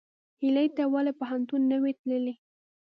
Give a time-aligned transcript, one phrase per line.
[0.41, 2.33] هیلۍ ته ولې پوهنتون ته نه وې تللې؟